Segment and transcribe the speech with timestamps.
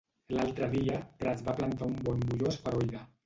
[0.35, 3.05] L'altre dia, Prats va plantar un bon molló esferoide.